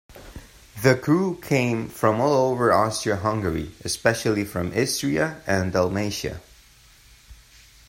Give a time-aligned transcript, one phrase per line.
[0.81, 6.41] The crew came from all over Austria-Hungary, especially from Istria and Dalmatia.